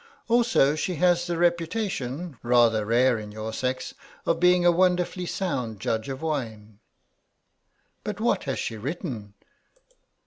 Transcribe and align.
Also 0.27 0.73
she 0.73 0.95
has 0.95 1.27
the 1.27 1.37
reputation, 1.37 2.35
rather 2.41 2.87
rare 2.87 3.19
in 3.19 3.31
your 3.31 3.53
sex, 3.53 3.93
of 4.25 4.39
being 4.39 4.65
a 4.65 4.71
wonderfully 4.71 5.27
sound 5.27 5.79
judge 5.79 6.09
of 6.09 6.23
wine." 6.23 6.79
"But 8.03 8.19
what 8.19 8.45
has 8.45 8.57
she 8.57 8.77
written?" 8.77 9.35